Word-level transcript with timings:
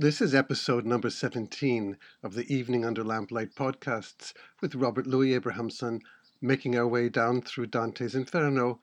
This 0.00 0.20
is 0.20 0.32
episode 0.32 0.86
number 0.86 1.10
17 1.10 1.98
of 2.22 2.34
the 2.34 2.46
Evening 2.54 2.84
Under 2.84 3.02
Lamplight 3.02 3.56
podcasts 3.56 4.32
with 4.60 4.76
Robert 4.76 5.08
Louis 5.08 5.34
Abrahamson, 5.34 6.02
making 6.40 6.78
our 6.78 6.86
way 6.86 7.08
down 7.08 7.42
through 7.42 7.66
Dante's 7.66 8.14
Inferno. 8.14 8.80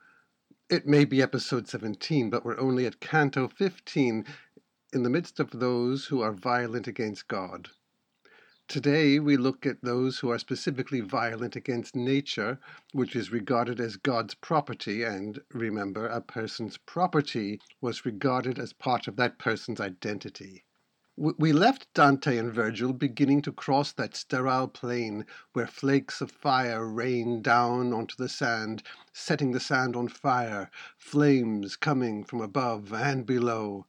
It 0.68 0.86
may 0.86 1.06
be 1.06 1.22
episode 1.22 1.68
17, 1.68 2.28
but 2.28 2.44
we're 2.44 2.60
only 2.60 2.84
at 2.84 3.00
Canto 3.00 3.48
15 3.48 4.26
in 4.92 5.02
the 5.04 5.08
midst 5.08 5.40
of 5.40 5.52
those 5.52 6.04
who 6.04 6.20
are 6.20 6.32
violent 6.32 6.86
against 6.86 7.28
God. 7.28 7.70
Today, 8.68 9.18
we 9.18 9.38
look 9.38 9.64
at 9.64 9.80
those 9.80 10.18
who 10.18 10.30
are 10.30 10.38
specifically 10.38 11.00
violent 11.00 11.56
against 11.56 11.96
nature, 11.96 12.60
which 12.92 13.16
is 13.16 13.32
regarded 13.32 13.80
as 13.80 13.96
God's 13.96 14.34
property, 14.34 15.02
and 15.02 15.40
remember, 15.54 16.08
a 16.08 16.20
person's 16.20 16.76
property 16.76 17.58
was 17.80 18.04
regarded 18.04 18.58
as 18.58 18.74
part 18.74 19.08
of 19.08 19.16
that 19.16 19.38
person's 19.38 19.80
identity. 19.80 20.65
We 21.18 21.54
left 21.54 21.94
Dante 21.94 22.36
and 22.36 22.52
Virgil 22.52 22.92
beginning 22.92 23.40
to 23.42 23.52
cross 23.52 23.90
that 23.92 24.14
sterile 24.14 24.68
plain 24.68 25.24
where 25.54 25.66
flakes 25.66 26.20
of 26.20 26.30
fire 26.30 26.86
rain 26.86 27.40
down 27.40 27.94
onto 27.94 28.14
the 28.16 28.28
sand, 28.28 28.82
setting 29.14 29.52
the 29.52 29.60
sand 29.60 29.96
on 29.96 30.08
fire, 30.08 30.70
flames 30.98 31.74
coming 31.76 32.22
from 32.22 32.42
above 32.42 32.92
and 32.92 33.24
below. 33.24 33.86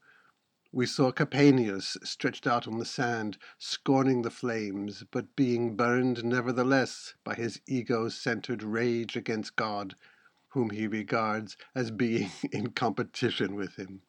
We 0.71 0.85
saw 0.85 1.11
Capaneus 1.11 1.97
stretched 2.01 2.47
out 2.47 2.65
on 2.65 2.79
the 2.79 2.85
sand, 2.85 3.37
scorning 3.57 4.21
the 4.21 4.31
flames, 4.31 5.03
but 5.11 5.35
being 5.35 5.75
burned 5.75 6.23
nevertheless 6.23 7.15
by 7.25 7.35
his 7.35 7.59
ego 7.67 8.07
centered 8.07 8.63
rage 8.63 9.17
against 9.17 9.57
God, 9.57 9.97
whom 10.49 10.69
he 10.69 10.87
regards 10.87 11.57
as 11.75 11.91
being 11.91 12.31
in 12.53 12.71
competition 12.71 13.55
with 13.55 13.75
him. 13.75 14.01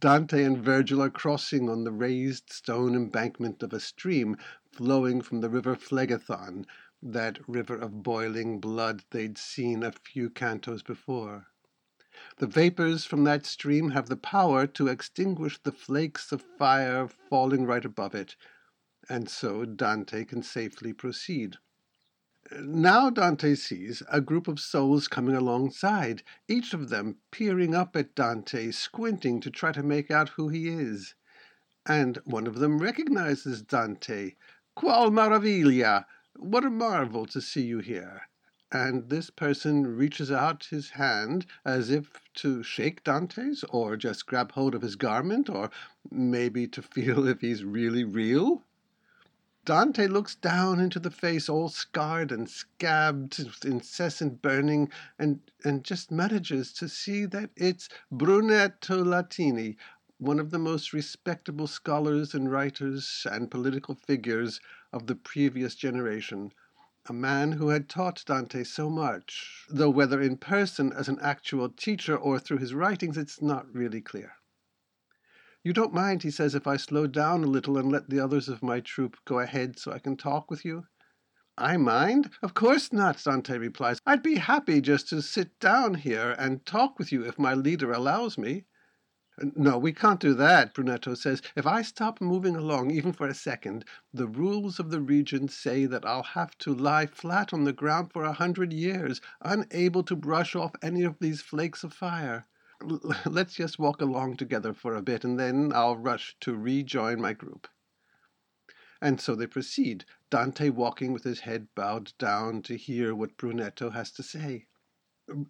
Dante 0.00 0.44
and 0.44 0.56
Virgil 0.58 1.02
are 1.02 1.10
crossing 1.10 1.68
on 1.68 1.82
the 1.82 1.90
raised 1.90 2.52
stone 2.52 2.94
embankment 2.94 3.64
of 3.64 3.72
a 3.72 3.80
stream 3.80 4.36
flowing 4.70 5.20
from 5.20 5.40
the 5.40 5.50
river 5.50 5.74
Phlegethon, 5.74 6.66
that 7.02 7.40
river 7.48 7.74
of 7.74 8.04
boiling 8.04 8.60
blood 8.60 9.02
they'd 9.10 9.36
seen 9.36 9.82
a 9.82 9.90
few 9.90 10.30
cantos 10.30 10.82
before. 10.84 11.48
The 12.36 12.46
vapors 12.46 13.04
from 13.04 13.24
that 13.24 13.44
stream 13.44 13.90
have 13.90 14.08
the 14.08 14.16
power 14.16 14.68
to 14.68 14.86
extinguish 14.86 15.58
the 15.60 15.72
flakes 15.72 16.30
of 16.30 16.42
fire 16.42 17.08
falling 17.08 17.66
right 17.66 17.84
above 17.84 18.14
it, 18.14 18.36
and 19.08 19.28
so 19.28 19.64
Dante 19.64 20.24
can 20.24 20.44
safely 20.44 20.92
proceed. 20.92 21.56
Now 22.60 23.10
Dante 23.10 23.54
sees 23.54 24.02
a 24.10 24.22
group 24.22 24.48
of 24.48 24.58
souls 24.58 25.06
coming 25.06 25.34
alongside, 25.34 26.22
each 26.48 26.72
of 26.72 26.88
them 26.88 27.18
peering 27.30 27.74
up 27.74 27.94
at 27.94 28.14
Dante, 28.14 28.70
squinting 28.70 29.40
to 29.40 29.50
try 29.50 29.70
to 29.72 29.82
make 29.82 30.10
out 30.10 30.30
who 30.30 30.48
he 30.48 30.68
is. 30.68 31.14
And 31.84 32.16
one 32.24 32.46
of 32.46 32.54
them 32.54 32.78
recognizes 32.78 33.60
Dante. 33.60 34.36
Qual 34.74 35.10
maraviglia! 35.10 36.06
What 36.36 36.64
a 36.64 36.70
marvel 36.70 37.26
to 37.26 37.40
see 37.42 37.64
you 37.64 37.80
here! 37.80 38.28
and 38.70 39.08
this 39.08 39.30
person 39.30 39.96
reaches 39.96 40.30
out 40.30 40.64
his 40.70 40.90
hand 40.90 41.46
as 41.64 41.90
if 41.90 42.10
to 42.34 42.62
shake 42.62 43.02
Dante's, 43.02 43.64
or 43.70 43.96
just 43.96 44.26
grab 44.26 44.52
hold 44.52 44.74
of 44.74 44.82
his 44.82 44.96
garment, 44.96 45.48
or 45.48 45.70
maybe 46.10 46.66
to 46.68 46.82
feel 46.94 47.26
if 47.26 47.40
he's 47.40 47.64
really 47.64 48.04
real. 48.04 48.64
Dante 49.68 50.06
looks 50.06 50.34
down 50.34 50.80
into 50.80 50.98
the 50.98 51.10
face, 51.10 51.46
all 51.46 51.68
scarred 51.68 52.32
and 52.32 52.48
scabbed 52.48 53.38
with 53.38 53.66
incessant 53.66 54.40
burning, 54.40 54.90
and, 55.18 55.40
and 55.62 55.84
just 55.84 56.10
manages 56.10 56.72
to 56.72 56.88
see 56.88 57.26
that 57.26 57.50
it's 57.54 57.90
Brunetto 58.10 59.04
Latini, 59.04 59.76
one 60.16 60.40
of 60.40 60.52
the 60.52 60.58
most 60.58 60.94
respectable 60.94 61.66
scholars 61.66 62.32
and 62.32 62.50
writers 62.50 63.26
and 63.30 63.50
political 63.50 63.94
figures 63.94 64.58
of 64.90 65.06
the 65.06 65.14
previous 65.14 65.74
generation 65.74 66.50
a 67.10 67.12
man 67.12 67.52
who 67.52 67.68
had 67.68 67.90
taught 67.90 68.24
Dante 68.26 68.64
so 68.64 68.88
much, 68.88 69.66
though 69.68 69.90
whether 69.90 70.22
in 70.22 70.38
person 70.38 70.94
as 70.94 71.08
an 71.10 71.18
actual 71.20 71.68
teacher 71.68 72.16
or 72.16 72.38
through 72.38 72.58
his 72.58 72.72
writings, 72.72 73.18
it's 73.18 73.42
not 73.42 73.70
really 73.74 74.00
clear. 74.00 74.32
You 75.68 75.74
don't 75.74 75.92
mind, 75.92 76.22
he 76.22 76.30
says, 76.30 76.54
if 76.54 76.66
I 76.66 76.78
slow 76.78 77.06
down 77.06 77.44
a 77.44 77.46
little 77.46 77.76
and 77.76 77.92
let 77.92 78.08
the 78.08 78.20
others 78.20 78.48
of 78.48 78.62
my 78.62 78.80
troop 78.80 79.18
go 79.26 79.40
ahead 79.40 79.78
so 79.78 79.92
I 79.92 79.98
can 79.98 80.16
talk 80.16 80.50
with 80.50 80.64
you? 80.64 80.86
I 81.58 81.76
mind? 81.76 82.30
Of 82.42 82.54
course 82.54 82.90
not, 82.90 83.22
Dante 83.22 83.58
replies. 83.58 84.00
I'd 84.06 84.22
be 84.22 84.36
happy 84.36 84.80
just 84.80 85.10
to 85.10 85.20
sit 85.20 85.60
down 85.60 85.92
here 85.92 86.34
and 86.38 86.64
talk 86.64 86.98
with 86.98 87.12
you 87.12 87.22
if 87.22 87.38
my 87.38 87.52
leader 87.52 87.92
allows 87.92 88.38
me. 88.38 88.64
No, 89.54 89.76
we 89.76 89.92
can't 89.92 90.20
do 90.20 90.32
that, 90.32 90.72
Brunetto 90.72 91.14
says. 91.14 91.42
If 91.54 91.66
I 91.66 91.82
stop 91.82 92.18
moving 92.18 92.56
along 92.56 92.90
even 92.90 93.12
for 93.12 93.28
a 93.28 93.34
second, 93.34 93.84
the 94.10 94.26
rules 94.26 94.78
of 94.78 94.88
the 94.90 95.02
region 95.02 95.48
say 95.48 95.84
that 95.84 96.06
I'll 96.06 96.22
have 96.22 96.56
to 96.60 96.74
lie 96.74 97.04
flat 97.04 97.52
on 97.52 97.64
the 97.64 97.74
ground 97.74 98.10
for 98.10 98.24
a 98.24 98.32
hundred 98.32 98.72
years, 98.72 99.20
unable 99.42 100.02
to 100.04 100.16
brush 100.16 100.56
off 100.56 100.72
any 100.80 101.02
of 101.02 101.18
these 101.18 101.42
flakes 101.42 101.84
of 101.84 101.92
fire. 101.92 102.46
Let's 103.26 103.54
just 103.54 103.78
walk 103.78 104.00
along 104.00 104.36
together 104.36 104.72
for 104.72 104.94
a 104.94 105.02
bit, 105.02 105.24
and 105.24 105.38
then 105.38 105.72
I'll 105.74 105.96
rush 105.96 106.36
to 106.40 106.54
rejoin 106.56 107.20
my 107.20 107.32
group. 107.32 107.66
And 109.00 109.20
so 109.20 109.34
they 109.34 109.46
proceed, 109.46 110.04
Dante 110.30 110.70
walking 110.70 111.12
with 111.12 111.24
his 111.24 111.40
head 111.40 111.68
bowed 111.74 112.12
down 112.18 112.62
to 112.62 112.76
hear 112.76 113.14
what 113.14 113.36
Brunetto 113.36 113.90
has 113.92 114.10
to 114.12 114.22
say. 114.22 114.66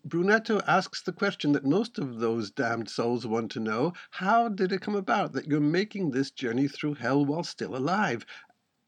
Brunetto 0.06 0.60
asks 0.66 1.02
the 1.02 1.12
question 1.12 1.52
that 1.52 1.64
most 1.64 1.98
of 1.98 2.18
those 2.18 2.50
damned 2.50 2.90
souls 2.90 3.26
want 3.26 3.50
to 3.52 3.60
know 3.60 3.92
How 4.12 4.48
did 4.48 4.72
it 4.72 4.80
come 4.80 4.96
about 4.96 5.32
that 5.32 5.46
you're 5.46 5.60
making 5.60 6.10
this 6.10 6.30
journey 6.30 6.66
through 6.66 6.94
hell 6.94 7.24
while 7.24 7.44
still 7.44 7.76
alive? 7.76 8.26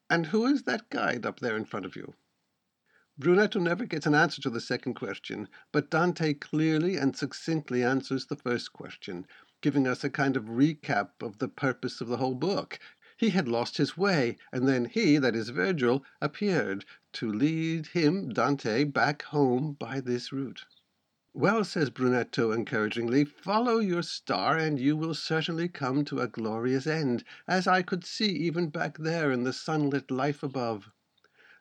And 0.08 0.26
who 0.26 0.46
is 0.46 0.62
that 0.64 0.90
guide 0.90 1.24
up 1.24 1.40
there 1.40 1.56
in 1.56 1.64
front 1.64 1.86
of 1.86 1.94
you? 1.94 2.14
Brunetto 3.20 3.60
never 3.60 3.84
gets 3.84 4.06
an 4.06 4.14
answer 4.14 4.40
to 4.40 4.48
the 4.48 4.62
second 4.62 4.94
question, 4.94 5.46
but 5.72 5.90
Dante 5.90 6.32
clearly 6.32 6.96
and 6.96 7.14
succinctly 7.14 7.84
answers 7.84 8.24
the 8.24 8.34
first 8.34 8.72
question, 8.72 9.26
giving 9.60 9.86
us 9.86 10.02
a 10.02 10.08
kind 10.08 10.38
of 10.38 10.44
recap 10.44 11.10
of 11.20 11.36
the 11.36 11.48
purpose 11.48 12.00
of 12.00 12.08
the 12.08 12.16
whole 12.16 12.34
book. 12.34 12.78
He 13.18 13.28
had 13.28 13.46
lost 13.46 13.76
his 13.76 13.94
way, 13.94 14.38
and 14.54 14.66
then 14.66 14.86
he, 14.86 15.18
that 15.18 15.36
is 15.36 15.50
Virgil, 15.50 16.02
appeared 16.22 16.86
to 17.12 17.30
lead 17.30 17.88
him, 17.88 18.30
Dante, 18.30 18.84
back 18.84 19.24
home 19.24 19.76
by 19.78 20.00
this 20.00 20.32
route. 20.32 20.64
Well, 21.34 21.62
says 21.62 21.90
Brunetto 21.90 22.52
encouragingly, 22.52 23.26
follow 23.26 23.80
your 23.80 24.02
star, 24.02 24.56
and 24.56 24.80
you 24.80 24.96
will 24.96 25.14
certainly 25.14 25.68
come 25.68 26.06
to 26.06 26.20
a 26.20 26.26
glorious 26.26 26.86
end, 26.86 27.24
as 27.46 27.66
I 27.66 27.82
could 27.82 28.06
see 28.06 28.30
even 28.30 28.70
back 28.70 28.96
there 28.96 29.30
in 29.30 29.44
the 29.44 29.52
sunlit 29.52 30.10
life 30.10 30.42
above. 30.42 30.90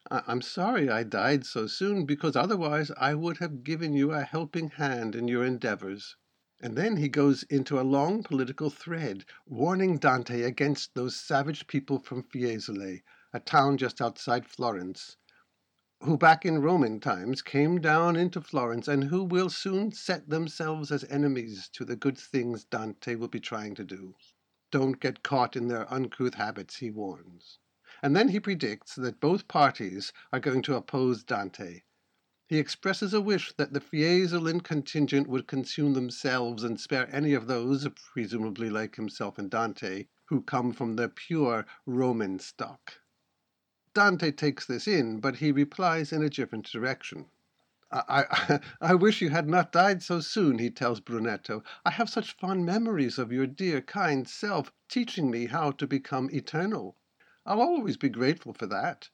I- 0.10 0.24
I'm 0.28 0.42
sorry 0.42 0.88
I 0.90 1.04
died 1.04 1.46
so 1.46 1.68
soon, 1.68 2.06
because 2.06 2.38
otherwise 2.38 2.90
I 2.96 3.14
would 3.16 3.40
have 3.40 3.66
given 3.66 3.92
you 3.92 4.14
a 4.14 4.22
helping 4.24 4.70
hand 4.70 5.14
in 5.14 5.28
your 5.28 5.44
endeavors. 5.44 6.16
And 6.62 6.78
then 6.78 6.96
he 6.96 7.10
goes 7.10 7.44
into 7.44 7.78
a 7.78 7.84
long 7.84 8.24
political 8.24 8.70
thread, 8.70 9.26
warning 9.46 9.98
Dante 9.98 10.44
against 10.44 10.94
those 10.94 11.18
savage 11.18 11.68
people 11.68 12.00
from 12.00 12.24
Fiesole, 12.24 13.02
a 13.34 13.40
town 13.42 13.78
just 13.78 14.00
outside 14.02 14.46
Florence, 14.46 15.18
who 16.02 16.18
back 16.18 16.46
in 16.46 16.62
Roman 16.62 17.02
times 17.02 17.42
came 17.42 17.82
down 17.82 18.16
into 18.16 18.40
Florence 18.40 18.88
and 18.88 19.04
who 19.04 19.26
will 19.26 19.50
soon 19.50 19.92
set 19.92 20.30
themselves 20.30 20.94
as 20.94 21.04
enemies 21.06 21.70
to 21.74 21.84
the 21.84 21.98
good 21.98 22.18
things 22.18 22.64
Dante 22.64 23.16
will 23.16 23.28
be 23.28 23.42
trying 23.42 23.76
to 23.76 23.84
do. 23.84 24.16
Don't 24.72 25.02
get 25.02 25.24
caught 25.24 25.58
in 25.58 25.68
their 25.68 25.92
uncouth 25.94 26.36
habits, 26.36 26.78
he 26.78 26.90
warns. 26.90 27.60
And 28.02 28.16
then 28.16 28.30
he 28.30 28.40
predicts 28.40 28.96
that 28.96 29.20
both 29.20 29.48
parties 29.48 30.14
are 30.32 30.40
going 30.40 30.62
to 30.62 30.76
oppose 30.76 31.24
Dante. 31.24 31.82
He 32.48 32.58
expresses 32.58 33.14
a 33.14 33.22
wish 33.22 33.54
that 33.58 33.74
the 33.74 33.80
Fiesolan 33.80 34.64
contingent 34.64 35.28
would 35.28 35.48
consume 35.48 35.94
themselves 35.94 36.64
and 36.64 36.80
spare 36.80 37.14
any 37.14 37.34
of 37.34 37.46
those, 37.46 37.88
presumably 38.14 38.70
like 38.70 38.96
himself 38.96 39.38
and 39.38 39.52
Dante, 39.52 40.08
who 40.30 40.42
come 40.42 40.74
from 40.74 40.96
the 40.96 41.10
pure 41.10 41.66
Roman 41.86 42.40
stock. 42.40 43.02
Dante 43.94 44.32
takes 44.32 44.66
this 44.66 44.88
in, 44.88 45.20
but 45.20 45.36
he 45.36 45.52
replies 45.52 46.14
in 46.14 46.24
a 46.24 46.30
different 46.30 46.66
direction. 46.66 47.26
I, 47.92 48.26
I, 48.32 48.60
I 48.82 48.94
wish 48.96 49.22
you 49.22 49.30
had 49.30 49.48
not 49.48 49.72
died 49.72 50.02
so 50.02 50.20
soon, 50.20 50.58
he 50.58 50.72
tells 50.72 51.02
Brunetto. 51.02 51.64
I 51.86 51.92
have 51.92 52.10
such 52.10 52.38
fond 52.38 52.66
memories 52.66 53.18
of 53.20 53.32
your 53.32 53.46
dear, 53.46 53.82
kind 53.82 54.28
self 54.28 54.72
teaching 54.88 55.30
me 55.30 55.48
how 55.48 55.72
to 55.72 55.86
become 55.86 56.30
eternal. 56.32 56.96
I'll 57.46 57.62
always 57.62 57.98
be 57.98 58.10
grateful 58.10 58.54
for 58.54 58.68
that. 58.68 59.10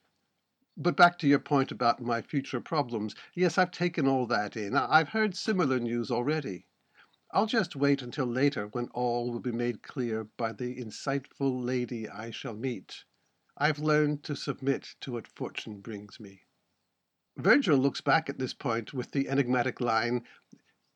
But 0.78 0.98
back 0.98 1.18
to 1.20 1.28
your 1.28 1.40
point 1.40 1.72
about 1.72 2.02
my 2.02 2.22
future 2.22 2.60
problems. 2.60 3.16
Yes, 3.34 3.58
I've 3.58 3.72
taken 3.72 4.08
all 4.08 4.26
that 4.28 4.58
in. 4.58 4.76
I've 4.76 5.10
heard 5.10 5.36
similar 5.36 5.80
news 5.80 6.12
already. 6.12 6.66
I'll 7.32 7.46
just 7.46 7.76
wait 7.76 8.02
until 8.02 8.26
later 8.26 8.68
when 8.68 8.88
all 8.90 9.32
will 9.32 9.40
be 9.40 9.52
made 9.52 9.84
clear 9.84 10.24
by 10.24 10.54
the 10.54 10.76
insightful 10.76 11.64
lady 11.64 12.10
I 12.10 12.32
shall 12.32 12.56
meet. 12.56 13.04
I've 13.58 13.80
learned 13.80 14.24
to 14.24 14.36
submit 14.36 14.96
to 15.02 15.14
what 15.14 15.28
fortune 15.28 15.82
brings 15.82 16.20
me. 16.20 16.42
Virgil 17.38 17.78
looks 17.78 18.02
back 18.02 18.30
at 18.30 18.40
this 18.40 18.54
point 18.54 18.94
with 18.94 19.12
the 19.12 19.30
enigmatic 19.30 19.82
line, 19.82 20.26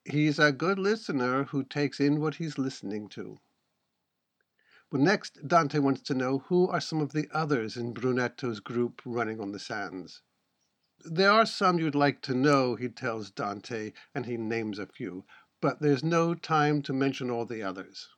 He's 0.06 0.40
a 0.40 0.52
good 0.52 0.80
listener 0.80 1.44
who 1.44 1.64
takes 1.64 2.00
in 2.00 2.20
what 2.20 2.36
he's 2.36 2.58
listening 2.58 3.10
to. 3.10 3.38
Well, 4.92 5.04
next, 5.04 5.48
Dante 5.48 5.78
wants 5.78 6.02
to 6.02 6.16
know 6.16 6.40
who 6.48 6.68
are 6.68 6.82
some 6.82 7.00
of 7.00 7.14
the 7.14 7.30
others 7.32 7.78
in 7.78 7.94
Brunetto's 7.94 8.60
group 8.60 9.04
running 9.06 9.40
on 9.40 9.52
the 9.52 9.60
sands. 9.60 10.24
There 11.06 11.32
are 11.32 11.46
some 11.46 11.78
you'd 11.78 11.94
like 11.94 12.22
to 12.24 12.34
know, 12.34 12.76
he 12.76 12.90
tells 12.90 13.30
Dante, 13.30 13.94
and 14.16 14.26
he 14.26 14.36
names 14.36 14.80
a 14.80 14.88
few, 14.88 15.26
but 15.62 15.80
there's 15.80 16.04
no 16.04 16.34
time 16.34 16.82
to 16.82 16.92
mention 16.92 17.30
all 17.30 17.46
the 17.46 17.62
others. 17.62 18.10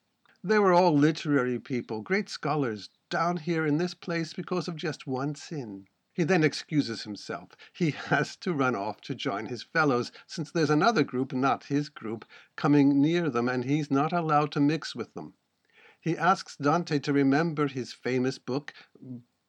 They 0.42 0.60
were 0.60 0.72
all 0.72 0.98
literary 0.98 1.60
people, 1.60 2.02
great 2.02 2.30
scholars, 2.30 2.90
down 3.10 3.36
here 3.36 3.66
in 3.66 3.78
this 3.78 3.94
place 3.94 4.32
because 4.32 4.70
of 4.70 4.78
just 4.78 5.06
one 5.06 5.36
sin. 5.36 5.88
He 6.14 6.24
then 6.24 6.42
excuses 6.42 7.04
himself. 7.04 7.50
He 7.74 7.92
has 8.08 8.38
to 8.38 8.54
run 8.54 8.78
off 8.78 9.02
to 9.02 9.14
join 9.14 9.48
his 9.48 9.62
fellows, 9.62 10.10
since 10.26 10.52
there's 10.52 10.70
another 10.70 11.04
group, 11.04 11.34
not 11.34 11.66
his 11.66 11.90
group, 11.90 12.24
coming 12.56 13.02
near 13.02 13.30
them, 13.30 13.50
and 13.50 13.66
he's 13.66 13.92
not 13.92 14.14
allowed 14.14 14.54
to 14.54 14.62
mix 14.62 14.96
with 14.96 15.14
them. 15.16 15.34
He 16.04 16.18
asks 16.18 16.58
Dante 16.58 16.98
to 16.98 17.14
remember 17.14 17.68
his 17.68 17.94
famous 17.94 18.40
book, 18.40 18.74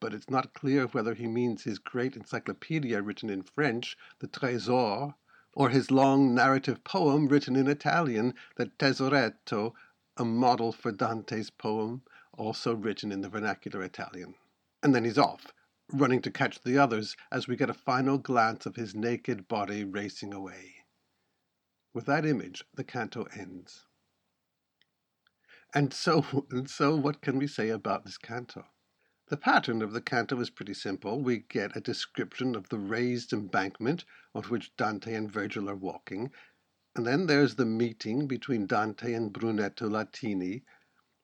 but 0.00 0.12
it's 0.12 0.28
not 0.28 0.52
clear 0.52 0.86
whether 0.86 1.14
he 1.14 1.26
means 1.26 1.64
his 1.64 1.78
great 1.78 2.14
encyclopedia 2.14 3.00
written 3.00 3.30
in 3.30 3.42
French, 3.42 3.96
the 4.18 4.28
Trésor, 4.28 5.14
or 5.54 5.70
his 5.70 5.90
long 5.90 6.34
narrative 6.34 6.84
poem 6.84 7.28
written 7.28 7.56
in 7.56 7.68
Italian, 7.68 8.34
the 8.56 8.66
Tesoretto, 8.66 9.72
a 10.18 10.26
model 10.26 10.72
for 10.72 10.92
Dante's 10.92 11.48
poem, 11.48 12.02
also 12.34 12.74
written 12.74 13.10
in 13.12 13.22
the 13.22 13.30
vernacular 13.30 13.82
Italian. 13.82 14.34
And 14.82 14.94
then 14.94 15.04
he's 15.04 15.16
off, 15.16 15.54
running 15.90 16.20
to 16.20 16.30
catch 16.30 16.60
the 16.60 16.76
others 16.76 17.16
as 17.30 17.48
we 17.48 17.56
get 17.56 17.70
a 17.70 17.74
final 17.74 18.18
glance 18.18 18.66
of 18.66 18.76
his 18.76 18.94
naked 18.94 19.48
body 19.48 19.84
racing 19.84 20.34
away. 20.34 20.84
With 21.94 22.04
that 22.04 22.26
image, 22.26 22.62
the 22.74 22.84
canto 22.84 23.22
ends. 23.34 23.86
And 25.74 25.94
so, 25.94 26.46
and 26.50 26.68
so, 26.68 26.94
what 26.94 27.22
can 27.22 27.38
we 27.38 27.46
say 27.46 27.70
about 27.70 28.04
this 28.04 28.18
canto? 28.18 28.66
The 29.28 29.38
pattern 29.38 29.80
of 29.80 29.92
the 29.92 30.02
canto 30.02 30.38
is 30.40 30.50
pretty 30.50 30.74
simple. 30.74 31.22
We 31.22 31.38
get 31.38 31.74
a 31.74 31.80
description 31.80 32.54
of 32.54 32.68
the 32.68 32.78
raised 32.78 33.32
embankment 33.32 34.04
on 34.34 34.42
which 34.44 34.76
Dante 34.76 35.14
and 35.14 35.32
Virgil 35.32 35.70
are 35.70 35.76
walking, 35.76 36.30
and 36.94 37.06
then 37.06 37.24
there's 37.24 37.54
the 37.54 37.64
meeting 37.64 38.26
between 38.26 38.66
Dante 38.66 39.14
and 39.14 39.32
Brunetto 39.32 39.88
Latini, 39.88 40.64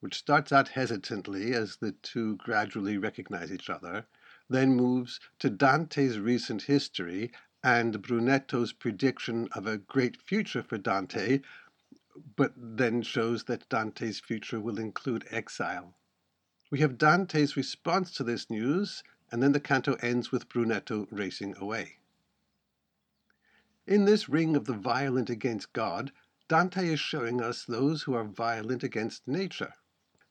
which 0.01 0.17
starts 0.17 0.51
out 0.51 0.69
hesitantly 0.69 1.53
as 1.53 1.77
the 1.77 1.93
two 1.93 2.37
gradually 2.37 2.97
recognize 2.97 3.53
each 3.53 3.69
other, 3.69 4.07
then 4.49 4.75
moves 4.75 5.21
to 5.41 5.51
Dante's 5.51 6.19
recent 6.19 6.63
history 6.63 7.31
and 7.63 8.01
Brunetto's 8.01 8.73
prediction 8.73 9.49
of 9.53 9.67
a 9.67 9.77
great 9.77 10.23
future 10.23 10.63
for 10.63 10.79
Dante, 10.79 11.41
but 12.37 12.53
then 12.57 13.03
shows 13.03 13.45
that 13.45 13.69
Dante's 13.69 14.21
future 14.21 14.61
will 14.61 14.79
include 14.79 15.27
exile. 15.31 15.95
We 16.71 16.81
have 16.81 16.99
Dante's 16.99 17.57
response 17.57 18.13
to 18.13 18.25
this 18.25 18.51
news, 18.51 19.03
and 19.31 19.43
then 19.43 19.53
the 19.53 19.61
canto 19.61 19.95
ends 19.95 20.31
with 20.31 20.49
Brunetto 20.49 21.07
racing 21.11 21.57
away. 21.59 21.97
In 23.87 24.05
this 24.05 24.29
ring 24.29 24.55
of 24.55 24.67
the 24.67 24.75
violent 24.75 25.31
against 25.31 25.73
God, 25.73 26.13
Dante 26.49 26.89
is 26.89 27.01
showing 27.01 27.41
us 27.41 27.65
those 27.65 28.03
who 28.03 28.15
are 28.15 28.25
violent 28.25 28.83
against 28.83 29.27
nature. 29.27 29.75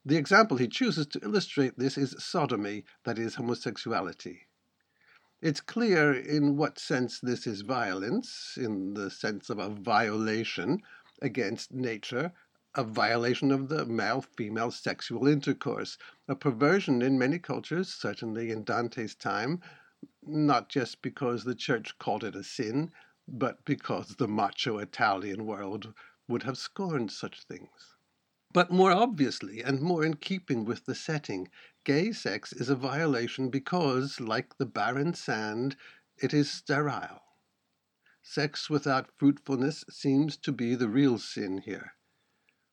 The 0.06 0.18
example 0.18 0.58
he 0.58 0.68
chooses 0.68 1.08
to 1.08 1.20
illustrate 1.24 1.78
this 1.78 1.98
is 1.98 2.16
sodomy, 2.18 2.86
that 3.04 3.20
is, 3.20 3.36
homosexuality. 3.36 4.48
It's 5.42 5.62
clear 5.62 6.14
in 6.14 6.58
what 6.58 6.80
sense 6.80 7.20
this 7.20 7.46
is 7.46 7.62
violence, 7.62 8.58
in 8.58 8.96
the 8.96 9.12
sense 9.12 9.50
of 9.50 9.60
a 9.60 9.70
violation, 9.70 10.82
against 11.22 11.72
nature, 11.72 12.34
a 12.76 12.84
violation 12.84 13.52
of 13.52 13.70
the 13.70 13.86
male 13.86 14.22
female 14.22 14.72
sexual 14.72 15.28
intercourse, 15.28 15.98
a 16.28 16.36
perversion 16.36 17.02
in 17.02 17.18
many 17.18 17.40
cultures, 17.40 17.94
certainly 17.94 18.52
in 18.52 18.64
Dante's 18.64 19.16
time, 19.16 19.62
not 20.22 20.70
just 20.70 21.02
because 21.02 21.44
the 21.44 21.56
church 21.56 21.98
called 21.98 22.24
it 22.24 22.36
a 22.36 22.44
sin, 22.44 22.92
but 23.28 23.66
because 23.66 24.16
the 24.16 24.28
macho 24.28 24.78
Italian 24.78 25.46
world 25.46 25.94
would 26.28 26.44
have 26.44 26.58
scorned 26.58 27.12
such 27.12 27.44
things. 27.44 27.96
But 28.54 28.72
more 28.72 28.92
obviously, 28.92 29.62
and 29.62 29.82
more 29.82 30.06
in 30.06 30.16
keeping 30.16 30.64
with 30.66 30.86
the 30.86 30.96
setting, 30.96 31.50
gay 31.84 32.12
sex 32.12 32.54
is 32.54 32.70
a 32.70 32.76
violation 32.76 33.50
because, 33.50 34.20
like 34.20 34.58
the 34.58 34.66
barren 34.66 35.14
sand, 35.14 35.76
it 36.18 36.34
is 36.34 36.50
sterile. 36.50 37.22
Sex 38.30 38.70
without 38.70 39.10
fruitfulness 39.18 39.86
seems 39.90 40.36
to 40.36 40.52
be 40.52 40.76
the 40.76 40.90
real 40.90 41.18
sin 41.18 41.60
here. 41.60 41.94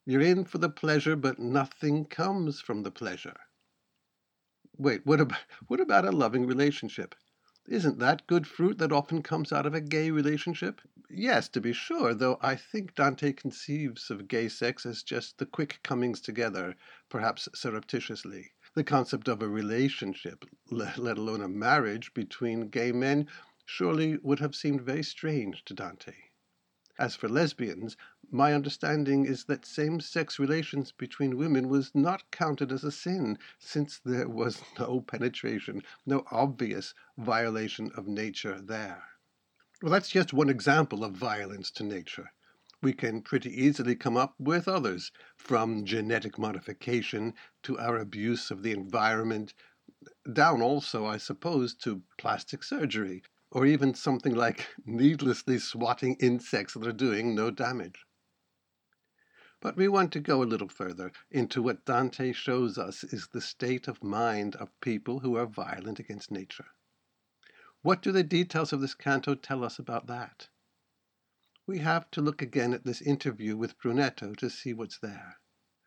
You're 0.04 0.20
in 0.20 0.44
for 0.44 0.58
the 0.58 0.68
pleasure, 0.68 1.14
but 1.14 1.38
nothing 1.38 2.06
comes 2.06 2.60
from 2.60 2.82
the 2.82 2.90
pleasure. 2.90 3.36
Wait, 4.76 5.06
what 5.06 5.20
about, 5.20 5.38
what 5.68 5.78
about 5.78 6.04
a 6.04 6.10
loving 6.10 6.44
relationship? 6.44 7.14
Isn't 7.68 8.00
that 8.00 8.26
good 8.26 8.48
fruit 8.48 8.78
that 8.78 8.90
often 8.90 9.22
comes 9.22 9.52
out 9.52 9.64
of 9.64 9.74
a 9.74 9.80
gay 9.80 10.10
relationship? 10.10 10.80
Yes, 11.08 11.48
to 11.50 11.60
be 11.60 11.72
sure, 11.72 12.14
though 12.14 12.36
I 12.42 12.56
think 12.56 12.96
Dante 12.96 13.32
conceives 13.32 14.10
of 14.10 14.26
gay 14.26 14.48
sex 14.48 14.84
as 14.84 15.04
just 15.04 15.38
the 15.38 15.46
quick 15.46 15.78
comings 15.84 16.20
together, 16.20 16.74
perhaps 17.08 17.48
surreptitiously. 17.54 18.50
The 18.74 18.82
concept 18.82 19.28
of 19.28 19.40
a 19.40 19.48
relationship, 19.48 20.44
let 20.68 20.98
alone 20.98 21.42
a 21.42 21.48
marriage, 21.48 22.12
between 22.12 22.70
gay 22.70 22.90
men 22.90 23.28
surely 23.64 24.18
would 24.18 24.40
have 24.40 24.54
seemed 24.54 24.82
very 24.82 25.02
strange 25.02 25.64
to 25.64 25.72
Dante. 25.72 26.14
As 26.98 27.16
for 27.16 27.28
lesbians, 27.28 27.96
my 28.30 28.52
understanding 28.52 29.24
is 29.24 29.46
that 29.46 29.66
same 29.66 29.98
sex 30.00 30.38
relations 30.38 30.92
between 30.92 31.36
women 31.36 31.68
was 31.68 31.92
not 31.94 32.30
counted 32.30 32.70
as 32.70 32.84
a 32.84 32.92
sin, 32.92 33.36
since 33.58 33.98
there 33.98 34.28
was 34.28 34.62
no 34.78 35.00
penetration, 35.00 35.82
no 36.06 36.24
obvious 36.30 36.94
violation 37.16 37.90
of 37.96 38.06
nature 38.06 38.60
there. 38.60 39.02
Well, 39.82 39.90
that's 39.90 40.10
just 40.10 40.32
one 40.32 40.48
example 40.48 41.02
of 41.02 41.14
violence 41.14 41.70
to 41.72 41.82
nature. 41.82 42.32
We 42.80 42.92
can 42.92 43.22
pretty 43.22 43.50
easily 43.50 43.96
come 43.96 44.16
up 44.16 44.34
with 44.38 44.68
others, 44.68 45.10
from 45.36 45.84
genetic 45.84 46.38
modification 46.38 47.34
to 47.64 47.78
our 47.78 47.98
abuse 47.98 48.50
of 48.50 48.62
the 48.62 48.72
environment, 48.72 49.52
down 50.32 50.62
also, 50.62 51.06
I 51.06 51.16
suppose, 51.16 51.74
to 51.76 52.02
plastic 52.18 52.62
surgery, 52.62 53.22
or 53.54 53.64
even 53.64 53.94
something 53.94 54.34
like 54.34 54.66
needlessly 54.84 55.58
swatting 55.58 56.16
insects 56.16 56.74
that 56.74 56.86
are 56.86 56.92
doing 56.92 57.34
no 57.34 57.50
damage. 57.50 58.04
But 59.60 59.76
we 59.76 59.88
want 59.88 60.12
to 60.12 60.20
go 60.20 60.42
a 60.42 60.44
little 60.44 60.68
further 60.68 61.12
into 61.30 61.62
what 61.62 61.86
Dante 61.86 62.32
shows 62.32 62.76
us 62.76 63.04
is 63.04 63.28
the 63.28 63.40
state 63.40 63.88
of 63.88 64.02
mind 64.02 64.56
of 64.56 64.78
people 64.80 65.20
who 65.20 65.36
are 65.36 65.46
violent 65.46 65.98
against 65.98 66.30
nature. 66.30 66.66
What 67.80 68.02
do 68.02 68.12
the 68.12 68.24
details 68.24 68.72
of 68.72 68.80
this 68.80 68.94
canto 68.94 69.34
tell 69.34 69.64
us 69.64 69.78
about 69.78 70.06
that? 70.08 70.48
We 71.66 71.78
have 71.78 72.10
to 72.10 72.20
look 72.20 72.42
again 72.42 72.74
at 72.74 72.84
this 72.84 73.00
interview 73.00 73.56
with 73.56 73.78
Brunetto 73.78 74.36
to 74.36 74.50
see 74.50 74.74
what's 74.74 74.98
there. 74.98 75.38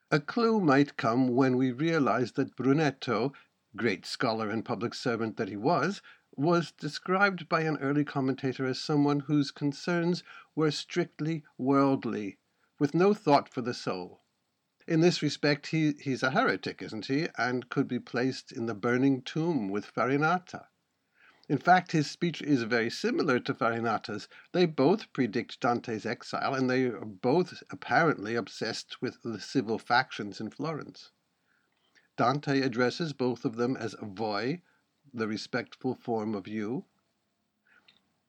A 0.10 0.20
clue 0.20 0.60
might 0.60 0.98
come 0.98 1.28
when 1.28 1.58
we 1.58 1.72
realize 1.72 2.32
that 2.32 2.56
Brunetto, 2.56 3.34
great 3.76 4.06
scholar 4.06 4.50
and 4.50 4.66
public 4.66 4.94
servant 4.94 5.38
that 5.38 5.50
he 5.50 5.58
was, 5.58 6.02
was 6.38 6.72
described 6.72 7.50
by 7.50 7.62
an 7.62 7.78
early 7.78 8.06
commentator 8.06 8.66
as 8.68 8.80
someone 8.80 9.22
whose 9.22 9.50
concerns 9.50 10.24
were 10.54 10.70
strictly 10.70 11.44
worldly, 11.58 12.38
with 12.78 12.94
no 12.94 13.12
thought 13.12 13.50
for 13.50 13.62
the 13.62 13.74
soul. 13.74 14.22
In 14.88 15.02
this 15.02 15.24
respect, 15.24 15.68
he, 15.68 15.94
he's 16.00 16.22
a 16.22 16.32
heretic, 16.32 16.82
isn't 16.82 17.08
he, 17.08 17.28
and 17.38 17.70
could 17.70 17.88
be 17.88 18.00
placed 18.00 18.52
in 18.52 18.68
the 18.68 18.76
burning 18.76 19.24
tomb 19.24 19.68
with 19.68 19.92
Farinata. 19.92 20.68
In 21.50 21.58
fact, 21.58 21.92
his 21.92 22.12
speech 22.12 22.42
is 22.42 22.64
very 22.64 22.90
similar 22.90 23.40
to 23.40 23.54
Farinata's. 23.54 24.28
They 24.52 24.66
both 24.66 25.12
predict 25.14 25.60
Dante's 25.60 26.06
exile, 26.06 26.54
and 26.54 26.70
they 26.70 26.86
are 26.86 27.04
both 27.04 27.64
apparently 27.72 28.36
obsessed 28.36 29.02
with 29.02 29.24
the 29.24 29.40
civil 29.40 29.80
factions 29.80 30.40
in 30.40 30.52
Florence. 30.52 31.12
Dante 32.16 32.62
addresses 32.62 33.14
both 33.14 33.44
of 33.44 33.56
them 33.56 33.76
as 33.76 33.96
voi, 34.02 34.62
the 35.14 35.28
respectful 35.28 35.96
form 35.96 36.36
of 36.36 36.48
you. 36.48 36.86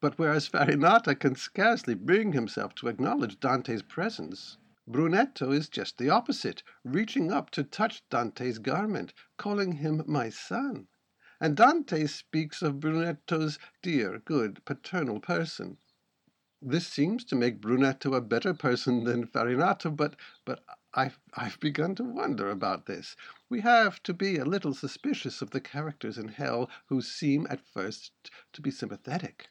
But 0.01 0.19
whereas 0.19 0.49
Farinata 0.49 1.19
can 1.19 1.35
scarcely 1.35 1.95
bring 1.95 2.33
himself 2.33 2.75
to 2.77 2.89
acknowledge 2.89 3.41
Dante's 3.41 3.83
presence, 3.83 4.59
Brunetto 4.91 5.53
is 5.53 5.69
just 5.69 5.99
the 5.99 6.09
opposite, 6.09 6.63
reaching 6.83 7.31
up 7.31 7.51
to 7.51 7.63
touch 7.63 8.03
Dante's 8.09 8.59
garment, 8.59 9.13
calling 9.37 9.73
him 9.73 10.03
my 10.07 10.31
son. 10.31 10.89
And 11.41 11.55
Dante 11.55 12.07
speaks 12.07 12.63
of 12.63 12.81
Brunetto's 12.81 13.59
dear, 13.83 14.19
good, 14.21 14.65
paternal 14.65 15.21
person. 15.21 15.77
This 16.63 16.87
seems 16.87 17.23
to 17.27 17.37
make 17.37 17.61
Brunetto 17.61 18.15
a 18.15 18.23
better 18.23 18.55
person 18.55 19.05
than 19.05 19.27
Farinata, 19.27 19.95
but, 19.95 20.17
but 20.47 20.65
I've, 20.95 21.19
I've 21.35 21.61
begun 21.61 21.95
to 21.97 22.03
wonder 22.03 22.51
about 22.51 22.87
this. 22.87 23.15
We 23.51 23.61
have 23.61 24.03
to 24.05 24.15
be 24.15 24.39
a 24.39 24.45
little 24.47 24.73
suspicious 24.73 25.43
of 25.43 25.51
the 25.51 25.61
characters 25.61 26.17
in 26.17 26.29
hell 26.29 26.71
who 26.87 27.03
seem 27.03 27.47
at 27.51 27.61
first 27.61 28.13
to 28.55 28.63
be 28.63 28.71
sympathetic. 28.71 29.49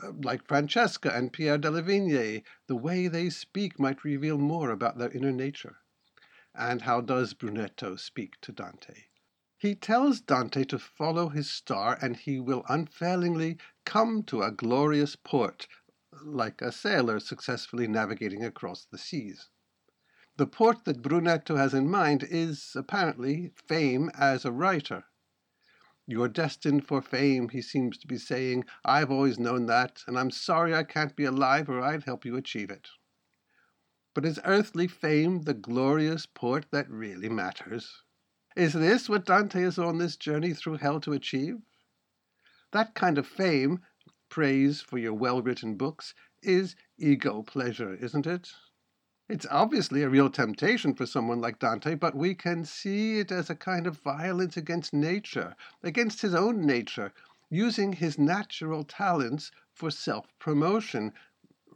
Uh, 0.00 0.12
like 0.12 0.46
Francesca 0.46 1.12
and 1.12 1.32
Pier 1.32 1.58
della 1.58 1.82
Vigna, 1.82 2.44
the 2.68 2.76
way 2.76 3.08
they 3.08 3.30
speak 3.30 3.80
might 3.80 4.04
reveal 4.04 4.38
more 4.38 4.70
about 4.70 4.96
their 4.96 5.10
inner 5.10 5.32
nature. 5.32 5.78
And 6.54 6.82
how 6.82 7.00
does 7.00 7.34
Brunetto 7.34 7.96
speak 7.96 8.40
to 8.42 8.52
Dante? 8.52 9.06
He 9.58 9.74
tells 9.74 10.20
Dante 10.20 10.62
to 10.64 10.78
follow 10.78 11.30
his 11.30 11.50
star, 11.50 11.98
and 12.00 12.16
he 12.16 12.38
will 12.38 12.64
unfailingly 12.68 13.58
come 13.84 14.22
to 14.24 14.42
a 14.42 14.52
glorious 14.52 15.16
port, 15.16 15.66
like 16.22 16.62
a 16.62 16.70
sailor 16.70 17.18
successfully 17.18 17.88
navigating 17.88 18.44
across 18.44 18.84
the 18.84 18.98
seas. 18.98 19.48
The 20.38 20.46
port 20.46 20.84
that 20.84 21.02
Brunetto 21.02 21.56
has 21.56 21.74
in 21.74 21.90
mind 21.90 22.22
is, 22.22 22.76
apparently, 22.76 23.50
fame 23.56 24.08
as 24.14 24.44
a 24.44 24.52
writer. 24.52 25.02
You're 26.06 26.28
destined 26.28 26.86
for 26.86 27.02
fame, 27.02 27.48
he 27.48 27.60
seems 27.60 27.98
to 27.98 28.06
be 28.06 28.18
saying. 28.18 28.64
I've 28.84 29.10
always 29.10 29.40
known 29.40 29.66
that, 29.66 30.04
and 30.06 30.16
I'm 30.16 30.30
sorry 30.30 30.72
I 30.72 30.84
can't 30.84 31.16
be 31.16 31.24
alive 31.24 31.68
or 31.68 31.80
I'd 31.80 32.04
help 32.04 32.24
you 32.24 32.36
achieve 32.36 32.70
it. 32.70 32.86
But 34.14 34.24
is 34.24 34.38
earthly 34.44 34.86
fame 34.86 35.42
the 35.42 35.54
glorious 35.54 36.24
port 36.24 36.66
that 36.70 36.88
really 36.88 37.28
matters? 37.28 38.04
Is 38.54 38.74
this 38.74 39.08
what 39.08 39.26
Dante 39.26 39.60
is 39.64 39.76
on 39.76 39.98
this 39.98 40.16
journey 40.16 40.54
through 40.54 40.76
hell 40.76 41.00
to 41.00 41.14
achieve? 41.14 41.62
That 42.70 42.94
kind 42.94 43.18
of 43.18 43.26
fame, 43.26 43.80
praise 44.28 44.82
for 44.82 44.98
your 44.98 45.14
well 45.14 45.42
written 45.42 45.74
books, 45.74 46.14
is 46.44 46.76
ego 46.96 47.42
pleasure, 47.42 47.96
isn't 47.96 48.28
it? 48.28 48.52
It's 49.28 49.46
obviously 49.50 50.02
a 50.02 50.08
real 50.08 50.30
temptation 50.30 50.94
for 50.94 51.04
someone 51.04 51.38
like 51.38 51.58
Dante, 51.58 51.94
but 51.94 52.14
we 52.14 52.34
can 52.34 52.64
see 52.64 53.18
it 53.18 53.30
as 53.30 53.50
a 53.50 53.54
kind 53.54 53.86
of 53.86 54.00
violence 54.00 54.56
against 54.56 54.94
nature, 54.94 55.54
against 55.82 56.22
his 56.22 56.34
own 56.34 56.64
nature, 56.64 57.12
using 57.50 57.92
his 57.92 58.18
natural 58.18 58.84
talents 58.84 59.50
for 59.74 59.90
self 59.90 60.26
promotion 60.38 61.12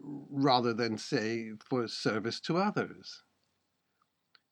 rather 0.00 0.72
than, 0.72 0.96
say, 0.96 1.52
for 1.62 1.86
service 1.88 2.40
to 2.40 2.56
others. 2.56 3.22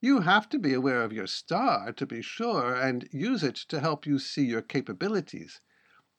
You 0.02 0.20
have 0.20 0.50
to 0.50 0.58
be 0.58 0.74
aware 0.74 1.02
of 1.02 1.12
your 1.12 1.26
star, 1.26 1.92
to 1.94 2.06
be 2.06 2.20
sure, 2.20 2.74
and 2.74 3.08
use 3.12 3.42
it 3.42 3.56
to 3.68 3.80
help 3.80 4.04
you 4.04 4.18
see 4.18 4.44
your 4.44 4.62
capabilities. 4.62 5.62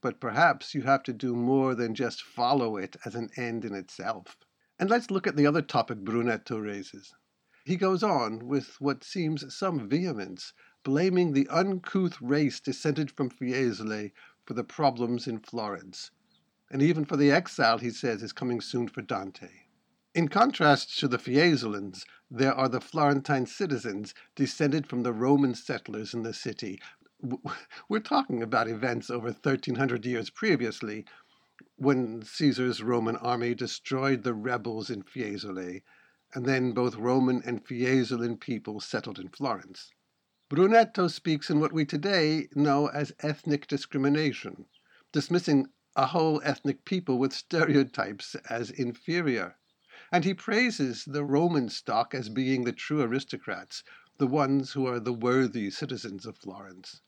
But 0.01 0.19
perhaps 0.19 0.73
you 0.73 0.81
have 0.81 1.03
to 1.03 1.13
do 1.13 1.35
more 1.35 1.75
than 1.75 1.93
just 1.93 2.23
follow 2.23 2.75
it 2.77 2.95
as 3.05 3.13
an 3.13 3.29
end 3.37 3.65
in 3.65 3.75
itself. 3.75 4.35
And 4.81 4.89
let's 4.89 5.11
look 5.11 5.27
at 5.27 5.35
the 5.35 5.45
other 5.45 5.61
topic 5.61 5.99
Brunetto 5.99 6.57
raises. 6.57 7.13
He 7.63 7.75
goes 7.75 8.01
on 8.01 8.47
with 8.47 8.81
what 8.81 9.03
seems 9.03 9.55
some 9.55 9.87
vehemence, 9.87 10.53
blaming 10.83 11.33
the 11.33 11.47
uncouth 11.49 12.19
race 12.19 12.59
descended 12.59 13.11
from 13.11 13.29
Fiesole 13.29 14.11
for 14.43 14.55
the 14.55 14.63
problems 14.63 15.27
in 15.27 15.37
Florence, 15.37 16.09
and 16.71 16.81
even 16.81 17.05
for 17.05 17.15
the 17.15 17.29
exile 17.29 17.77
he 17.77 17.91
says 17.91 18.23
is 18.23 18.33
coming 18.33 18.59
soon 18.59 18.87
for 18.87 19.03
Dante. 19.03 19.51
In 20.15 20.29
contrast 20.29 20.97
to 20.97 21.07
the 21.07 21.19
Fiesolans, 21.19 22.03
there 22.31 22.55
are 22.55 22.67
the 22.67 22.81
Florentine 22.81 23.45
citizens 23.45 24.15
descended 24.35 24.87
from 24.87 25.03
the 25.03 25.13
Roman 25.13 25.53
settlers 25.53 26.15
in 26.15 26.23
the 26.23 26.33
city. 26.33 26.81
We're 27.87 27.99
talking 27.99 28.41
about 28.41 28.67
events 28.67 29.11
over 29.11 29.27
1300 29.27 30.07
years 30.07 30.31
previously, 30.31 31.05
when 31.75 32.23
Caesar's 32.23 32.81
Roman 32.81 33.15
army 33.17 33.53
destroyed 33.53 34.23
the 34.23 34.33
rebels 34.33 34.89
in 34.89 35.03
Fiesole, 35.03 35.83
and 36.33 36.45
then 36.45 36.71
both 36.71 36.95
Roman 36.95 37.43
and 37.43 37.63
Fiesolan 37.63 38.39
people 38.39 38.79
settled 38.79 39.19
in 39.19 39.29
Florence. 39.29 39.91
Brunetto 40.49 41.07
speaks 41.07 41.49
in 41.49 41.59
what 41.59 41.71
we 41.71 41.85
today 41.85 42.47
know 42.55 42.87
as 42.87 43.13
ethnic 43.19 43.67
discrimination, 43.67 44.65
dismissing 45.11 45.67
a 45.95 46.07
whole 46.07 46.41
ethnic 46.43 46.83
people 46.83 47.19
with 47.19 47.33
stereotypes 47.33 48.33
as 48.49 48.71
inferior 48.71 49.57
and 50.11 50.25
he 50.25 50.33
praises 50.33 51.05
the 51.05 51.23
Roman 51.23 51.69
stock 51.69 52.13
as 52.13 52.27
being 52.27 52.65
the 52.65 52.73
true 52.73 53.01
aristocrats, 53.01 53.83
the 54.17 54.27
ones 54.27 54.73
who 54.73 54.85
are 54.85 54.99
the 54.99 55.13
worthy 55.13 55.69
citizens 55.69 56.25
of 56.25 56.37
Florence. 56.37 57.01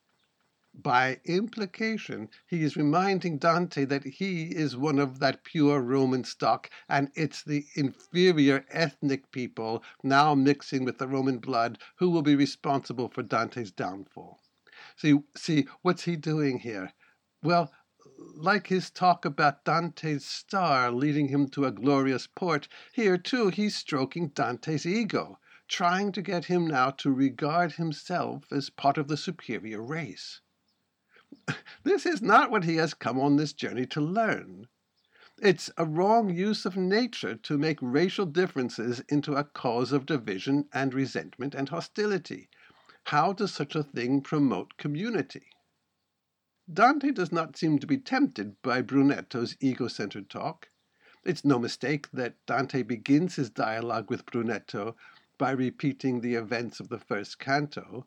By 0.82 1.22
implication, 1.25 2.30
he 2.48 2.63
is 2.63 2.75
reminding 2.75 3.38
Dante 3.38 3.86
that 3.86 4.03
he 4.03 4.46
is 4.46 4.75
one 4.75 4.98
of 4.98 5.20
that 5.20 5.44
pure 5.44 5.80
Roman 5.80 6.24
stock, 6.24 6.68
and 6.89 7.12
it's 7.13 7.44
the 7.44 7.68
inferior 7.75 8.65
ethnic 8.70 9.30
people 9.32 9.84
now 10.01 10.34
mixing 10.34 10.84
with 10.84 10.98
the 10.98 11.08
Roman 11.08 11.38
blood 11.38 11.77
who 11.98 12.10
will 12.10 12.24
be 12.24 12.36
responsible 12.36 13.08
for 13.08 13.22
Dante's 13.22 13.72
downfall. 13.72 14.42
See, 14.96 15.20
see, 15.38 15.68
what's 15.84 16.06
he 16.06 16.15
doing 16.15 16.58
here? 16.58 16.94
Well, 17.44 17.72
like 18.18 18.65
his 18.65 18.89
talk 18.89 19.25
about 19.25 19.63
Dante's 19.63 20.25
star 20.25 20.92
leading 20.92 21.27
him 21.27 21.50
to 21.50 21.65
a 21.65 21.72
glorious 21.72 22.25
port, 22.25 22.68
here 22.92 23.20
too 23.20 23.50
he's 23.50 23.75
stroking 23.75 24.30
Dante's 24.30 24.88
ego, 24.88 25.38
trying 25.68 26.12
to 26.13 26.24
get 26.24 26.46
him 26.46 26.65
now 26.65 26.89
to 26.89 27.12
regard 27.12 27.74
himself 27.74 28.51
as 28.51 28.72
part 28.72 28.98
of 28.98 29.08
the 29.08 29.18
superior 29.18 29.80
race. 29.80 30.42
This 31.84 32.06
is 32.06 32.22
not 32.22 32.52
what 32.52 32.63
he 32.63 32.75
has 32.75 32.94
come 32.94 33.20
on 33.20 33.36
this 33.36 33.54
journey 33.54 33.86
to 33.88 34.02
learn. 34.02 34.68
It's 35.42 35.72
a 35.78 35.86
wrong 35.86 36.30
use 36.30 36.66
of 36.66 36.78
nature 36.78 37.36
to 37.36 37.58
make 37.58 37.80
racial 37.82 38.25
differences 38.25 39.02
into 39.10 39.34
a 39.36 39.44
cause 39.44 39.92
of 39.92 40.06
division 40.06 40.70
and 40.72 40.94
resentment 40.94 41.56
and 41.56 41.70
hostility. 41.70 42.50
How 43.06 43.34
does 43.34 43.54
such 43.54 43.75
a 43.75 43.84
thing 43.84 44.22
promote 44.22 44.78
community? 44.78 45.48
Dante 46.72 47.12
does 47.12 47.32
not 47.32 47.58
seem 47.58 47.80
to 47.80 47.88
be 47.88 47.98
tempted 47.98 48.62
by 48.62 48.82
Brunetto's 48.82 49.58
ego-centered 49.60 50.30
talk. 50.30 50.70
It's 51.25 51.44
no 51.44 51.60
mistake 51.60 52.10
that 52.13 52.38
Dante 52.46 52.84
begins 52.84 53.36
his 53.36 53.50
dialogue 53.50 54.10
with 54.10 54.25
Brunetto 54.25 54.96
by 55.38 55.52
repeating 55.52 56.22
the 56.22 56.36
events 56.36 56.80
of 56.80 56.90
the 56.90 57.00
first 57.00 57.40
canto, 57.40 58.06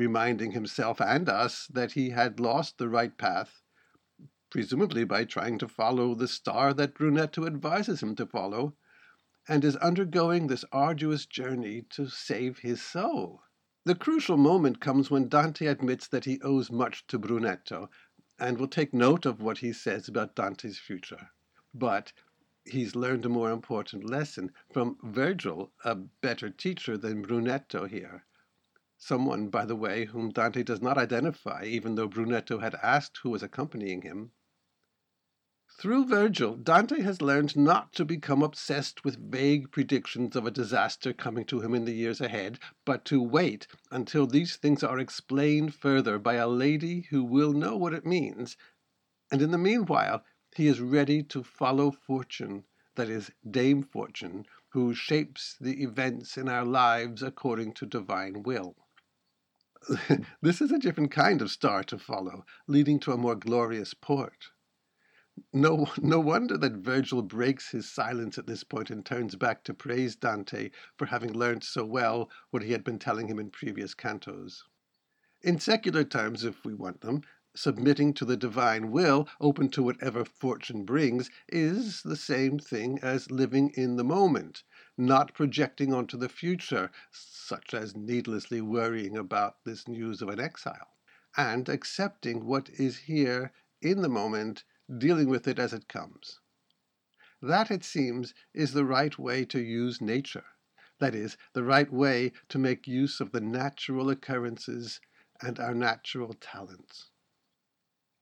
reminding 0.00 0.52
himself 0.52 0.98
and 0.98 1.28
us 1.28 1.66
that 1.66 1.92
he 1.92 2.08
had 2.08 2.40
lost 2.40 2.78
the 2.78 2.88
right 2.88 3.18
path, 3.18 3.60
presumably 4.50 5.04
by 5.04 5.26
trying 5.26 5.58
to 5.58 5.68
follow 5.68 6.14
the 6.14 6.26
star 6.26 6.72
that 6.72 6.94
Brunetto 6.94 7.46
advises 7.46 8.02
him 8.02 8.16
to 8.16 8.24
follow, 8.24 8.74
and 9.46 9.62
is 9.62 9.76
undergoing 9.76 10.46
this 10.46 10.64
arduous 10.72 11.26
journey 11.26 11.82
to 11.90 12.08
save 12.08 12.60
his 12.60 12.80
soul. 12.80 13.42
The 13.84 13.94
crucial 13.94 14.38
moment 14.38 14.80
comes 14.80 15.10
when 15.10 15.28
Dante 15.28 15.66
admits 15.66 16.08
that 16.08 16.24
he 16.24 16.40
owes 16.40 16.72
much 16.72 17.06
to 17.08 17.18
Brunetto, 17.18 17.90
and 18.38 18.56
will 18.56 18.68
take 18.68 18.94
note 18.94 19.26
of 19.26 19.42
what 19.42 19.58
he 19.58 19.70
says 19.70 20.08
about 20.08 20.34
Dante's 20.34 20.78
future. 20.78 21.28
But 21.74 22.14
he's 22.64 22.96
learned 22.96 23.26
a 23.26 23.28
more 23.28 23.50
important 23.50 24.08
lesson 24.08 24.52
from 24.72 24.96
Virgil, 25.02 25.72
a 25.84 25.94
better 25.94 26.48
teacher 26.48 26.96
than 26.96 27.22
Brunetto 27.22 27.86
here. 27.86 28.24
Someone, 29.02 29.48
by 29.48 29.64
the 29.64 29.74
way, 29.74 30.04
whom 30.04 30.30
Dante 30.30 30.62
does 30.62 30.82
not 30.82 30.98
identify, 30.98 31.64
even 31.64 31.94
though 31.94 32.06
Brunetto 32.06 32.58
had 32.58 32.74
asked 32.76 33.18
who 33.22 33.30
was 33.30 33.42
accompanying 33.42 34.02
him. 34.02 34.32
Through 35.78 36.04
Virgil, 36.04 36.54
Dante 36.54 37.00
has 37.00 37.22
learned 37.22 37.56
not 37.56 37.94
to 37.94 38.04
become 38.04 38.42
obsessed 38.42 39.02
with 39.02 39.32
vague 39.32 39.72
predictions 39.72 40.36
of 40.36 40.46
a 40.46 40.50
disaster 40.50 41.14
coming 41.14 41.46
to 41.46 41.60
him 41.60 41.74
in 41.74 41.86
the 41.86 41.94
years 41.94 42.20
ahead, 42.20 42.58
but 42.84 43.06
to 43.06 43.22
wait 43.22 43.66
until 43.90 44.26
these 44.26 44.56
things 44.56 44.84
are 44.84 44.98
explained 44.98 45.74
further 45.74 46.18
by 46.18 46.34
a 46.34 46.46
lady 46.46 47.06
who 47.08 47.24
will 47.24 47.54
know 47.54 47.78
what 47.78 47.94
it 47.94 48.04
means. 48.04 48.56
And 49.32 49.40
in 49.40 49.50
the 49.50 49.58
meanwhile, 49.58 50.22
he 50.54 50.66
is 50.66 50.80
ready 50.80 51.22
to 51.24 51.42
follow 51.42 51.90
fortune, 51.90 52.64
that 52.96 53.08
is, 53.08 53.32
Dame 53.50 53.82
Fortune, 53.82 54.44
who 54.68 54.94
shapes 54.94 55.56
the 55.58 55.82
events 55.82 56.36
in 56.36 56.48
our 56.48 56.66
lives 56.66 57.22
according 57.22 57.72
to 57.72 57.86
divine 57.86 58.42
will. 58.42 58.76
this 60.42 60.60
is 60.60 60.70
a 60.70 60.78
different 60.78 61.10
kind 61.10 61.40
of 61.40 61.50
star 61.50 61.82
to 61.84 61.98
follow, 61.98 62.44
leading 62.66 63.00
to 63.00 63.12
a 63.12 63.16
more 63.16 63.34
glorious 63.34 63.94
port. 63.94 64.50
No, 65.52 65.88
no 65.98 66.20
wonder 66.20 66.58
that 66.58 66.72
Virgil 66.74 67.22
breaks 67.22 67.70
his 67.70 67.90
silence 67.90 68.36
at 68.36 68.46
this 68.46 68.62
point 68.62 68.90
and 68.90 69.04
turns 69.04 69.36
back 69.36 69.64
to 69.64 69.74
praise 69.74 70.16
Dante 70.16 70.70
for 70.96 71.06
having 71.06 71.32
learnt 71.32 71.64
so 71.64 71.84
well 71.84 72.30
what 72.50 72.62
he 72.62 72.72
had 72.72 72.84
been 72.84 72.98
telling 72.98 73.28
him 73.28 73.38
in 73.38 73.50
previous 73.50 73.94
cantos. 73.94 74.62
In 75.42 75.58
secular 75.58 76.04
terms, 76.04 76.44
if 76.44 76.64
we 76.64 76.74
want 76.74 77.00
them, 77.00 77.22
submitting 77.54 78.14
to 78.14 78.24
the 78.24 78.36
divine 78.36 78.90
will, 78.90 79.28
open 79.40 79.68
to 79.68 79.82
whatever 79.82 80.24
fortune 80.24 80.84
brings, 80.84 81.28
is 81.48 82.02
the 82.02 82.16
same 82.16 82.58
thing 82.58 82.98
as 83.02 83.30
living 83.30 83.70
in 83.70 83.96
the 83.96 84.04
moment, 84.04 84.62
not 84.96 85.34
projecting 85.34 85.92
onto 85.92 86.16
the 86.16 86.28
future, 86.28 86.90
such 87.10 87.74
as 87.74 87.96
needlessly 87.96 88.60
worrying 88.60 89.16
about 89.16 89.64
this 89.64 89.88
news 89.88 90.22
of 90.22 90.28
an 90.28 90.38
exile, 90.38 90.94
and 91.36 91.68
accepting 91.68 92.44
what 92.46 92.68
is 92.70 92.98
here 92.98 93.52
in 93.82 94.02
the 94.02 94.08
moment 94.08 94.64
dealing 94.98 95.28
with 95.28 95.48
it 95.48 95.58
as 95.58 95.72
it 95.72 95.88
comes. 95.88 96.40
That, 97.42 97.70
it 97.70 97.84
seems, 97.84 98.34
is 98.52 98.72
the 98.72 98.84
right 98.84 99.18
way 99.18 99.44
to 99.46 99.60
use 99.60 100.00
nature. 100.00 100.44
That 100.98 101.14
is, 101.14 101.36
the 101.54 101.64
right 101.64 101.90
way 101.90 102.32
to 102.50 102.58
make 102.58 102.86
use 102.86 103.20
of 103.20 103.32
the 103.32 103.40
natural 103.40 104.10
occurrences 104.10 105.00
and 105.40 105.58
our 105.58 105.74
natural 105.74 106.34
talents. 106.34 107.09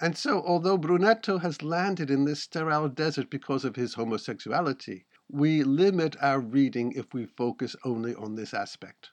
And 0.01 0.17
so, 0.17 0.43
although 0.45 0.79
Brunetto 0.79 1.39
has 1.39 1.63
landed 1.63 2.09
in 2.09 2.25
this 2.25 2.43
sterile 2.43 2.89
desert 2.89 3.31
because 3.31 3.65
of 3.65 3.75
his 3.75 3.95
homosexuality, 3.95 5.07
we 5.29 5.65
limit 5.65 6.17
our 6.23 6.41
reading 6.41 6.93
if 6.93 7.13
we 7.13 7.27
focus 7.27 7.75
only 7.85 8.15
on 8.15 8.37
this 8.37 8.55
aspect. 8.55 9.11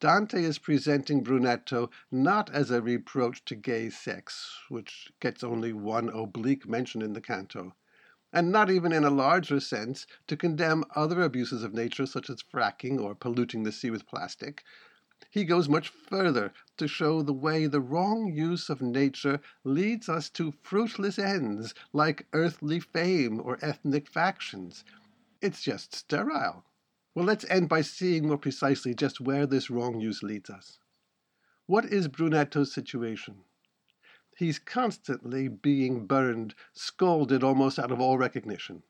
Dante 0.00 0.42
is 0.42 0.58
presenting 0.58 1.22
Brunetto 1.22 1.90
not 2.10 2.50
as 2.50 2.70
a 2.70 2.82
reproach 2.82 3.44
to 3.46 3.54
gay 3.54 3.90
sex, 3.90 4.50
which 4.68 5.10
gets 5.20 5.44
only 5.44 5.72
one 5.72 6.08
oblique 6.08 6.68
mention 6.68 7.02
in 7.02 7.12
the 7.12 7.20
canto, 7.20 7.74
and 8.32 8.50
not 8.50 8.70
even 8.70 8.92
in 8.92 9.04
a 9.04 9.10
larger 9.10 9.60
sense 9.60 10.06
to 10.26 10.36
condemn 10.36 10.84
other 10.94 11.22
abuses 11.22 11.62
of 11.62 11.74
nature 11.74 12.06
such 12.06 12.28
as 12.28 12.42
fracking 12.42 12.98
or 13.00 13.14
polluting 13.14 13.62
the 13.62 13.72
sea 13.72 13.90
with 13.90 14.06
plastic. 14.06 14.64
He 15.30 15.44
goes 15.44 15.68
much 15.68 15.88
further 15.88 16.52
to 16.76 16.86
show 16.86 17.22
the 17.22 17.32
way 17.32 17.66
the 17.66 17.80
wrong 17.80 18.32
use 18.32 18.68
of 18.68 18.80
nature 18.82 19.40
leads 19.64 20.08
us 20.08 20.28
to 20.30 20.52
fruitless 20.62 21.18
ends 21.18 21.74
like 21.92 22.26
earthly 22.32 22.80
fame 22.80 23.40
or 23.40 23.58
ethnic 23.62 24.08
factions. 24.08 24.84
It's 25.40 25.62
just 25.62 25.94
sterile. 25.94 26.64
Well, 27.14 27.24
let's 27.24 27.44
end 27.50 27.68
by 27.68 27.80
seeing 27.80 28.28
more 28.28 28.38
precisely 28.38 28.94
just 28.94 29.20
where 29.20 29.46
this 29.46 29.70
wrong 29.70 30.00
use 30.00 30.22
leads 30.22 30.50
us. 30.50 30.78
What 31.66 31.86
is 31.86 32.08
Brunetto's 32.08 32.72
situation? 32.72 33.44
He's 34.36 34.58
constantly 34.58 35.48
being 35.48 36.06
burned, 36.06 36.54
scolded 36.74 37.42
almost 37.42 37.78
out 37.78 37.90
of 37.90 38.00
all 38.00 38.18
recognition. 38.18 38.82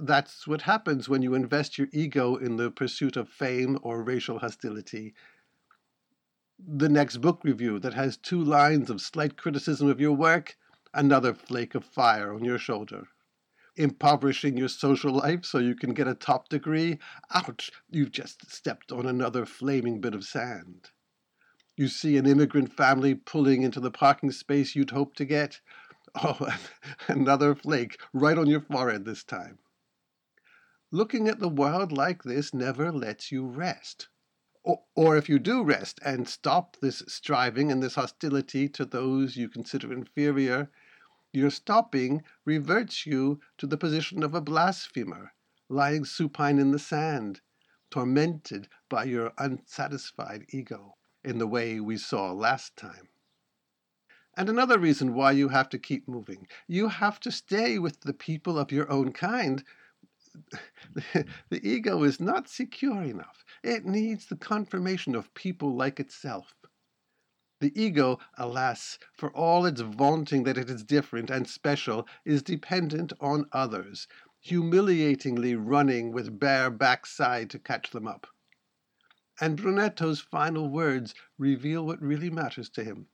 That's 0.00 0.46
what 0.46 0.62
happens 0.62 1.08
when 1.08 1.22
you 1.22 1.34
invest 1.34 1.78
your 1.78 1.88
ego 1.92 2.36
in 2.36 2.56
the 2.56 2.70
pursuit 2.70 3.16
of 3.16 3.28
fame 3.28 3.78
or 3.82 4.02
racial 4.02 4.38
hostility. 4.38 5.14
The 6.58 6.88
next 6.88 7.18
book 7.18 7.40
review 7.44 7.78
that 7.80 7.94
has 7.94 8.16
two 8.16 8.42
lines 8.42 8.90
of 8.90 9.00
slight 9.00 9.36
criticism 9.36 9.88
of 9.88 10.00
your 10.00 10.12
work, 10.12 10.56
another 10.94 11.34
flake 11.34 11.74
of 11.74 11.84
fire 11.84 12.32
on 12.32 12.44
your 12.44 12.58
shoulder 12.58 13.08
impoverishing 13.76 14.56
your 14.56 14.68
social 14.68 15.12
life 15.12 15.44
so 15.44 15.58
you 15.58 15.74
can 15.74 15.94
get 15.94 16.08
a 16.08 16.14
top 16.14 16.48
degree. 16.48 16.98
Ouch, 17.34 17.70
you've 17.88 18.12
just 18.12 18.52
stepped 18.52 18.92
on 18.92 19.06
another 19.06 19.46
flaming 19.46 20.00
bit 20.00 20.14
of 20.14 20.24
sand. 20.24 20.90
You 21.76 21.88
see 21.88 22.16
an 22.16 22.26
immigrant 22.26 22.76
family 22.76 23.14
pulling 23.14 23.62
into 23.62 23.80
the 23.80 23.90
parking 23.90 24.32
space 24.32 24.76
you'd 24.76 24.90
hoped 24.90 25.16
to 25.18 25.24
get. 25.24 25.60
Oh, 26.14 26.48
another 27.08 27.54
flake 27.54 28.00
right 28.12 28.36
on 28.36 28.48
your 28.48 28.60
forehead 28.60 29.04
this 29.04 29.24
time. 29.24 29.58
Looking 30.92 31.28
at 31.28 31.38
the 31.38 31.48
world 31.48 31.92
like 31.92 32.24
this 32.24 32.52
never 32.52 32.90
lets 32.90 33.30
you 33.30 33.46
rest. 33.46 34.08
Or, 34.64 34.82
or, 34.96 35.16
if 35.16 35.28
you 35.28 35.38
do 35.38 35.62
rest 35.62 36.00
and 36.04 36.28
stop 36.28 36.76
this 36.80 37.04
striving 37.06 37.70
and 37.70 37.80
this 37.80 37.94
hostility 37.94 38.68
to 38.70 38.84
those 38.84 39.36
you 39.36 39.48
consider 39.48 39.92
inferior, 39.92 40.68
your 41.32 41.50
stopping 41.50 42.24
reverts 42.44 43.06
you 43.06 43.40
to 43.58 43.68
the 43.68 43.76
position 43.76 44.24
of 44.24 44.34
a 44.34 44.40
blasphemer, 44.40 45.32
lying 45.68 46.04
supine 46.04 46.58
in 46.58 46.72
the 46.72 46.78
sand, 46.80 47.40
tormented 47.88 48.68
by 48.88 49.04
your 49.04 49.32
unsatisfied 49.38 50.44
ego, 50.48 50.96
in 51.22 51.38
the 51.38 51.46
way 51.46 51.78
we 51.78 51.96
saw 51.96 52.32
last 52.32 52.76
time. 52.76 53.08
And 54.36 54.48
another 54.48 54.78
reason 54.78 55.14
why 55.14 55.32
you 55.32 55.50
have 55.50 55.68
to 55.68 55.78
keep 55.78 56.08
moving. 56.08 56.48
You 56.66 56.88
have 56.88 57.20
to 57.20 57.30
stay 57.30 57.78
with 57.78 58.00
the 58.00 58.14
people 58.14 58.58
of 58.58 58.72
your 58.72 58.90
own 58.90 59.12
kind. 59.12 59.62
the 61.50 61.60
ego 61.62 62.02
is 62.04 62.20
not 62.20 62.48
secure 62.48 63.02
enough. 63.02 63.44
It 63.62 63.84
needs 63.84 64.26
the 64.26 64.36
confirmation 64.36 65.14
of 65.14 65.34
people 65.34 65.74
like 65.74 65.98
itself. 65.98 66.54
The 67.60 67.78
ego, 67.78 68.18
alas, 68.38 68.98
for 69.12 69.30
all 69.32 69.66
its 69.66 69.82
vaunting 69.82 70.44
that 70.44 70.56
it 70.56 70.70
is 70.70 70.82
different 70.82 71.28
and 71.28 71.46
special, 71.46 72.08
is 72.24 72.42
dependent 72.42 73.12
on 73.20 73.50
others, 73.52 74.08
humiliatingly 74.40 75.54
running 75.56 76.12
with 76.12 76.38
bare 76.40 76.70
backside 76.70 77.50
to 77.50 77.58
catch 77.58 77.90
them 77.90 78.06
up. 78.06 78.26
And 79.40 79.56
Brunetto's 79.56 80.20
final 80.20 80.68
words 80.68 81.14
reveal 81.36 81.84
what 81.84 82.00
really 82.00 82.30
matters 82.30 82.70
to 82.70 82.84
him. 82.84 83.08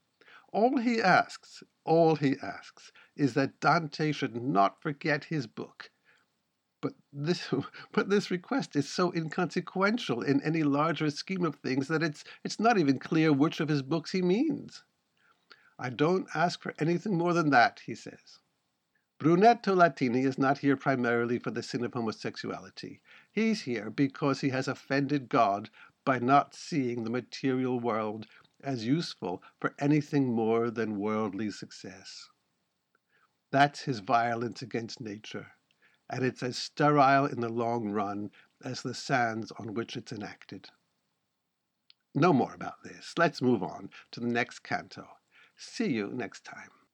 All 0.53 0.77
he 0.77 1.01
asks, 1.01 1.61
all 1.83 2.15
he 2.15 2.37
asks, 2.41 2.91
is 3.17 3.33
that 3.33 3.59
Dante 3.59 4.13
should 4.13 4.35
not 4.35 4.81
forget 4.81 5.25
his 5.25 5.45
book, 5.45 5.91
but 6.81 6.93
this, 7.11 7.49
but 7.91 8.09
this 8.09 8.29
request 8.29 8.75
is 8.75 8.87
so 8.87 9.11
inconsequential 9.13 10.21
in 10.21 10.41
any 10.43 10.63
larger 10.63 11.09
scheme 11.09 11.45
of 11.45 11.55
things 11.55 11.87
that 11.87 12.03
it's, 12.03 12.23
it's 12.43 12.59
not 12.59 12.77
even 12.77 12.99
clear 12.99 13.33
which 13.33 13.59
of 13.59 13.69
his 13.69 13.81
books 13.81 14.11
he 14.11 14.21
means. 14.21 14.83
I 15.79 15.89
don't 15.89 16.27
ask 16.35 16.61
for 16.61 16.73
anything 16.79 17.17
more 17.17 17.33
than 17.33 17.49
that, 17.51 17.81
he 17.85 17.95
says. 17.95 18.39
Brunetto 19.19 19.75
Latini 19.75 20.25
is 20.25 20.37
not 20.37 20.59
here 20.59 20.77
primarily 20.77 21.39
for 21.39 21.49
the 21.49 21.63
sin 21.63 21.83
of 21.83 21.93
homosexuality. 21.93 23.01
He's 23.31 23.63
here 23.63 23.89
because 23.89 24.41
he 24.41 24.49
has 24.49 24.67
offended 24.67 25.29
God 25.29 25.69
by 26.05 26.19
not 26.19 26.53
seeing 26.53 27.03
the 27.03 27.09
material 27.09 27.79
world 27.79 28.27
as 28.63 28.85
useful 28.85 29.41
for 29.59 29.73
anything 29.79 30.33
more 30.33 30.69
than 30.69 30.99
worldly 30.99 31.49
success. 31.51 32.29
That's 33.51 33.81
his 33.81 33.99
violence 33.99 34.61
against 34.61 35.01
nature 35.01 35.47
and 36.09 36.23
it's 36.23 36.43
as 36.43 36.57
sterile 36.57 37.25
in 37.25 37.41
the 37.41 37.49
long 37.49 37.89
run 37.89 38.31
as 38.63 38.81
the 38.81 38.93
sands 38.93 39.51
on 39.59 39.73
which 39.73 39.95
it's 39.95 40.11
enacted. 40.11 40.69
No 42.15 42.33
more 42.33 42.53
about 42.53 42.83
this. 42.83 43.13
Let's 43.17 43.41
move 43.41 43.61
on 43.61 43.89
to 44.11 44.19
the 44.19 44.27
next 44.27 44.59
canto. 44.59 45.07
See 45.55 45.89
you 45.89 46.09
next 46.13 46.43
time. 46.43 46.71